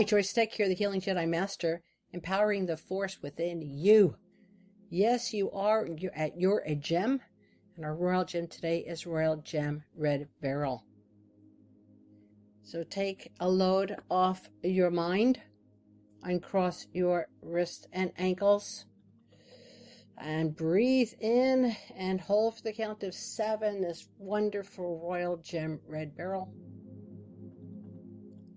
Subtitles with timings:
[0.00, 1.82] Hi, Stech here, the Healing Jedi Master,
[2.14, 4.16] empowering the force within you.
[4.88, 5.86] Yes, you are.
[5.94, 7.20] You're, at, you're a gem,
[7.76, 10.86] and our royal gem today is Royal Gem Red Beryl.
[12.62, 15.42] So take a load off your mind,
[16.22, 18.86] uncross your wrists and ankles,
[20.16, 26.16] and breathe in and hold for the count of seven this wonderful Royal Gem Red
[26.16, 26.50] Beryl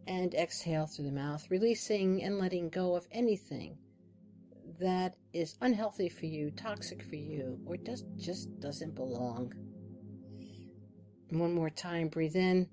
[0.08, 3.78] and exhale through the mouth, releasing and letting go of anything
[4.80, 9.54] that is unhealthy for you, toxic for you, or just just doesn't belong.
[11.30, 12.70] One more time, breathe in.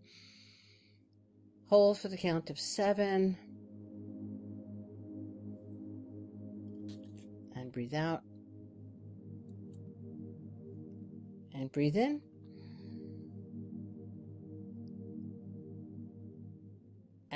[1.68, 3.38] Hold for the count of seven.
[7.54, 8.22] And breathe out.
[11.54, 12.22] And breathe in.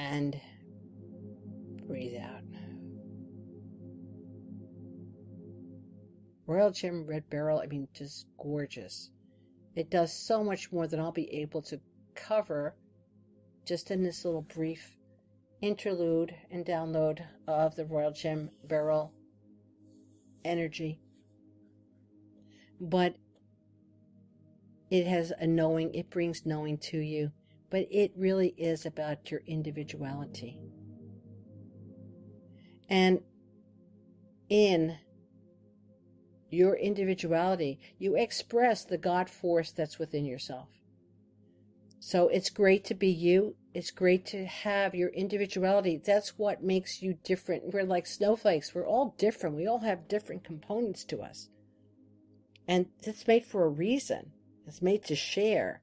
[0.04, 0.38] And
[1.86, 2.42] breathe out.
[6.46, 9.10] Royal Gem Red Beryl, I mean, just gorgeous.
[9.74, 11.80] It does so much more than I'll be able to
[12.14, 12.74] cover
[13.64, 14.98] just in this little brief
[15.62, 19.10] interlude and download of the Royal Gem Beryl
[20.44, 21.00] energy.
[22.78, 23.16] But
[24.90, 27.32] it has a knowing, it brings knowing to you
[27.74, 30.60] but it really is about your individuality.
[32.88, 33.20] And
[34.48, 34.96] in
[36.50, 40.68] your individuality, you express the God force that's within yourself.
[41.98, 43.56] So it's great to be you.
[43.74, 45.96] It's great to have your individuality.
[45.96, 47.74] That's what makes you different.
[47.74, 48.72] We're like snowflakes.
[48.72, 49.56] We're all different.
[49.56, 51.48] We all have different components to us.
[52.68, 54.30] And it's made for a reason.
[54.64, 55.82] It's made to share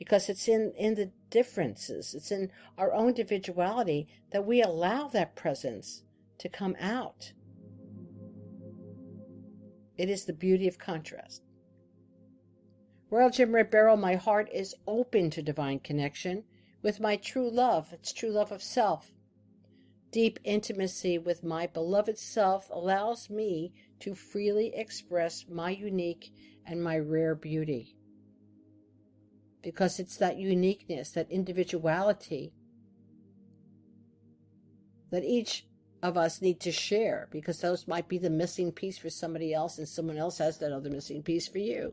[0.00, 5.36] because it's in, in the differences, it's in our own individuality that we allow that
[5.36, 6.04] presence
[6.38, 7.34] to come out.
[9.98, 11.42] It is the beauty of contrast.
[13.10, 16.44] Royal Gem Red Beryl, my heart is open to divine connection
[16.80, 19.12] with my true love, its true love of self.
[20.10, 26.32] Deep intimacy with my beloved self allows me to freely express my unique
[26.64, 27.96] and my rare beauty
[29.62, 32.52] because it's that uniqueness, that individuality
[35.10, 35.66] that each
[36.02, 39.76] of us need to share because those might be the missing piece for somebody else
[39.76, 41.92] and someone else has that other missing piece for you.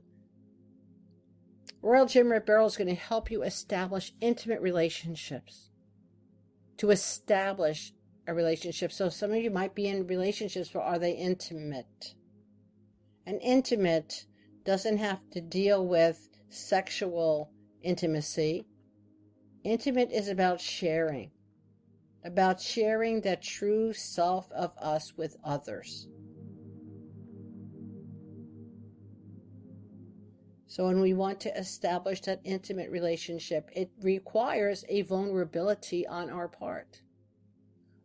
[1.82, 5.70] Royal Gem Red Beryl is going to help you establish intimate relationships.
[6.78, 7.94] To establish
[8.28, 8.92] a relationship.
[8.92, 12.14] So some of you might be in relationships, but are they intimate?
[13.26, 14.26] And intimate
[14.64, 17.52] doesn't have to deal with sexual
[17.82, 18.66] intimacy.
[19.64, 21.32] Intimate is about sharing,
[22.24, 26.08] about sharing that true self of us with others.
[30.70, 36.48] So, when we want to establish that intimate relationship, it requires a vulnerability on our
[36.48, 37.02] part,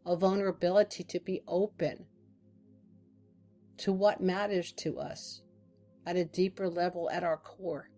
[0.06, 2.06] a vulnerability to be open
[3.78, 5.42] to what matters to us
[6.06, 7.90] at a deeper level at our core.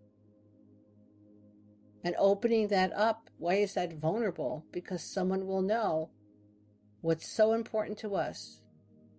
[2.05, 4.63] And opening that up, why is that vulnerable?
[4.71, 6.11] Because someone will know
[7.01, 8.61] what's so important to us.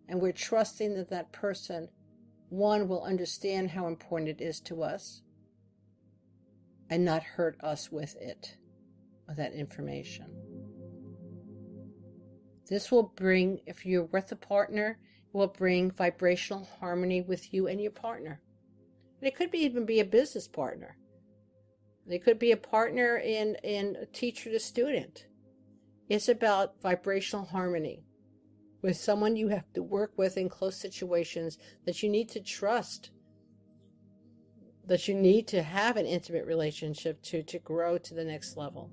[0.08, 1.88] And we're trusting that that person,
[2.48, 5.22] one, will understand how important it is to us
[6.88, 8.56] and not hurt us with it,
[9.26, 10.26] with that information.
[12.70, 17.66] This will bring, if you're with a partner, it will bring vibrational harmony with you
[17.66, 18.40] and your partner.
[19.20, 20.96] And it could be even be a business partner.
[22.08, 25.26] They could be a partner in, in a teacher to student.
[26.08, 28.04] It's about vibrational harmony
[28.80, 33.10] with someone you have to work with in close situations that you need to trust,
[34.86, 38.90] that you need to have an intimate relationship to, to grow to the next level.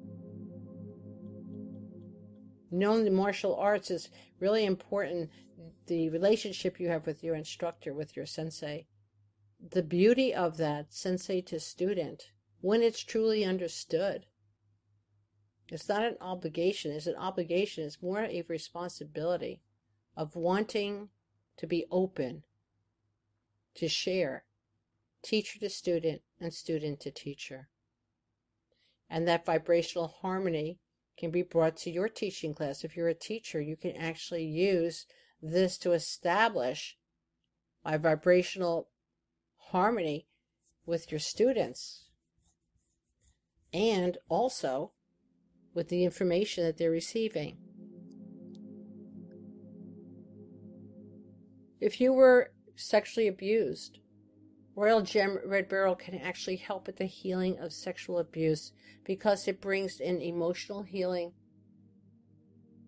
[2.72, 4.10] Knowing the martial arts is
[4.40, 5.30] really important.
[5.86, 8.88] The relationship you have with your instructor, with your sensei.
[9.70, 12.32] The beauty of that sensei to student
[12.64, 14.26] when it's truly understood.
[15.68, 19.62] It's not an obligation, it's an obligation, it's more a responsibility
[20.16, 21.10] of wanting
[21.58, 22.44] to be open,
[23.76, 24.46] to share,
[25.22, 27.68] teacher to student, and student to teacher.
[29.10, 30.80] And that vibrational harmony
[31.18, 32.86] can be brought to your teaching class.
[32.86, 35.06] If you're a teacher, you can actually use
[35.42, 36.98] this to establish
[37.84, 38.88] a vibrational
[39.58, 40.28] harmony
[40.86, 42.03] with your students
[43.74, 44.92] and also
[45.74, 47.58] with the information that they're receiving.
[51.82, 54.00] If you were sexually abused,
[54.76, 58.72] Royal Gem Red Beryl can actually help with the healing of sexual abuse
[59.04, 61.34] because it brings in emotional healing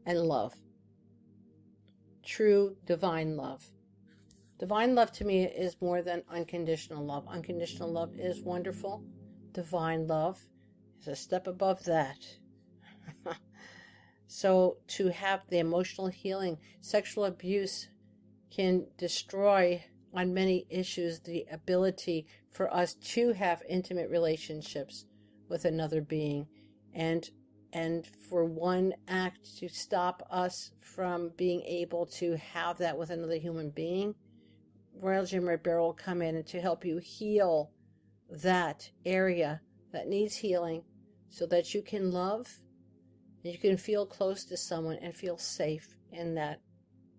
[0.05, 0.53] and love.
[2.23, 3.71] True divine love.
[4.57, 7.27] Divine love to me is more than unconditional love.
[7.27, 9.03] Unconditional love is wonderful.
[9.51, 10.39] Divine love
[11.07, 12.18] is a step above that.
[14.28, 17.90] so, to have the emotional healing, sexual abuse
[18.50, 25.06] can destroy on many issues the ability for us to have intimate relationships
[25.50, 26.48] with another being
[26.94, 27.30] and
[27.74, 33.36] and for one act to stop us from being able to have that with another
[33.38, 34.16] human being
[35.02, 37.72] royal red beryl will come in and to help you heal
[38.30, 39.60] that area
[39.92, 40.81] that needs healing
[41.35, 42.59] so that you can love
[43.43, 46.61] and you can feel close to someone and feel safe in that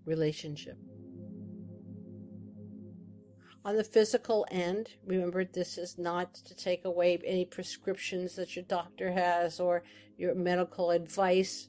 [0.04, 0.78] relationship
[3.66, 8.64] on the physical end, remember this is not to take away any prescriptions that your
[8.64, 9.82] doctor has or
[10.16, 11.68] your medical advice,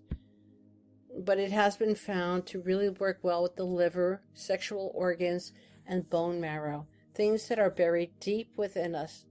[1.18, 5.54] but it has been found to really work well with the liver, sexual organs,
[5.88, 6.86] and bone marrow,
[7.16, 9.26] things that are buried deep within us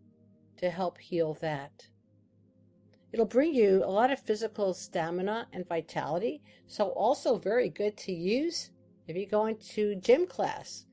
[0.56, 1.86] to help heal that.
[3.12, 8.12] It'll bring you a lot of physical stamina and vitality, so also very good to
[8.12, 8.70] use
[9.06, 10.86] if you're going to gym class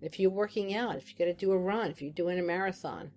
[0.00, 2.42] if you're working out, if you're going to do a run, if you're doing a
[2.42, 3.10] marathon,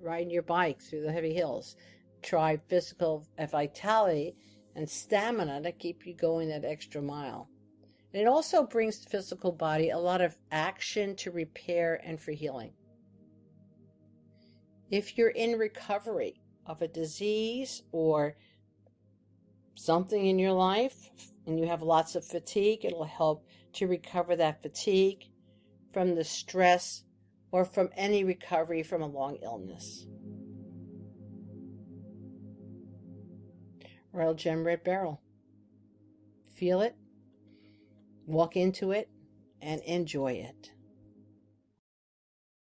[0.00, 1.76] riding your bike through the heavy hills,
[2.22, 4.36] try physical vitality
[4.76, 7.48] and stamina to keep you going that extra mile.
[8.12, 12.32] And it also brings the physical body a lot of action to repair and for
[12.32, 12.72] healing.
[14.90, 18.36] If you're in recovery of a disease or
[19.74, 21.10] something in your life
[21.46, 25.24] and you have lots of fatigue, it'll help to recover that fatigue
[25.92, 27.04] from the stress
[27.50, 30.06] or from any recovery from a long illness.
[34.12, 35.20] Royal Gem Red Beryl.
[36.54, 36.96] Feel it,
[38.26, 39.08] walk into it,
[39.62, 40.72] and enjoy it.